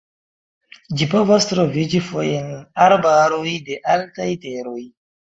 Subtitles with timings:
[0.99, 4.79] Ĝi povas troviĝi foje en arbaroj de altaj teroj.